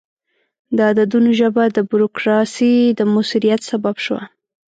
د 0.75 0.77
عددونو 0.89 1.29
ژبه 1.39 1.63
د 1.75 1.77
بروکراسي 1.89 2.75
د 2.97 2.99
موثریت 3.13 3.61
سبب 3.71 3.95
شوه. 4.05 4.21